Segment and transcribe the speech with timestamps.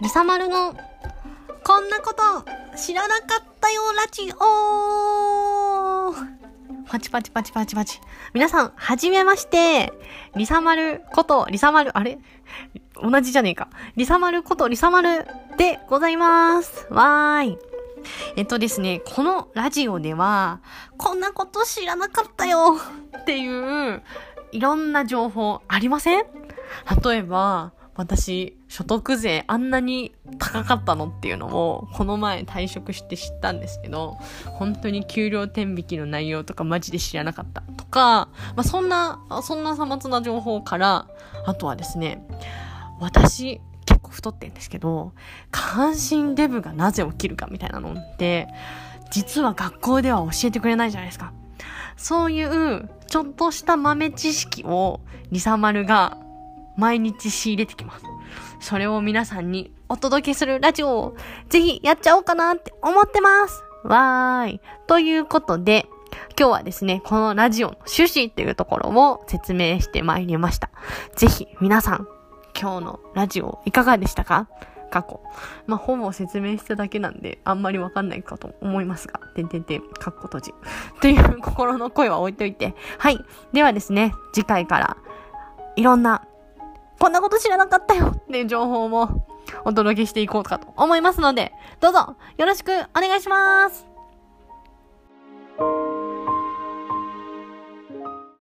[0.00, 0.74] リサマルの、
[1.64, 2.22] こんなこと
[2.76, 6.14] 知らなかったよ、ラジオ
[6.86, 8.00] パチパチパチパチパチ。
[8.32, 9.92] 皆さん、はじめまして。
[10.36, 12.20] リサマルこと、リサマル、あれ？
[13.02, 13.70] 同じじゃねえか。
[13.96, 15.26] リサマルことリサマル
[15.56, 16.86] でございます。
[16.90, 17.58] わーい。
[18.36, 20.60] えっとですね、このラジオでは、
[20.96, 22.78] こんなこと知らなかったよ
[23.18, 23.48] ってい
[23.94, 24.00] う、
[24.52, 26.24] いろんな情報ありません？
[27.04, 41.08] 例えば、私、所得税あんなに高かったのっていうのを、この前退職して知ったんですけど、本当に給料天引きの内容とかマジで知らなかったとか、まあ、そんな、そんなさまつな情報から、
[41.44, 42.24] あとはですね、
[43.00, 45.12] 私、結構太ってんですけど、
[45.50, 48.46] 下半身デブがなぜ起きるかみたいなのって、
[49.10, 51.32] 実は学校では教えてくれないじゃないですか。
[51.96, 55.00] そういう、ちょっとした豆知識を、
[55.32, 56.16] リサマルが
[56.78, 58.04] 毎日仕入れてきます。
[58.60, 61.16] それを皆さんにお届けするラジオを
[61.48, 63.62] ぜひやっちゃおうかなって思ってます。
[63.84, 64.60] わーい。
[64.86, 65.86] ということで、
[66.38, 70.70] 今日はですね、このラジオの趣旨っていうところを説明してまいりました。
[71.16, 72.08] ぜひ皆さん、
[72.58, 74.48] 今日のラジオいかがでしたか？
[74.90, 75.20] 過去。
[75.66, 80.54] まあ、ほぼ説明しただけなんで、あんまりわかんないかと思いますが、てんてんてん、かっこ閉じ。
[81.02, 82.74] という心の声は置いといて。
[82.96, 83.18] はい。
[83.52, 84.96] ではですね、次回から、
[85.76, 86.24] いろんな
[87.08, 88.08] こんなこと知らなかったよ。
[88.08, 89.26] っていう情報も
[89.64, 93.87] お届けしていこうかと思いますので、どうぞよろしくお願いします。